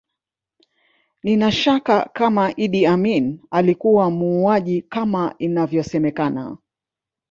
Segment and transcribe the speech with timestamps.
[1.23, 6.57] Nina shaka kama Idi Amin alikuwa muuaji kama inavyosemekana